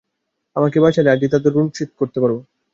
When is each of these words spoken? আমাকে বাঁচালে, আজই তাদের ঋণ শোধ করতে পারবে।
আমাকে 0.55 0.77
বাঁচালে, 0.79 1.09
আজই 1.11 1.29
তাদের 1.33 1.51
ঋণ 1.55 1.67
শোধ 1.75 1.89
করতে 1.99 2.17
পারবে। 2.19 2.41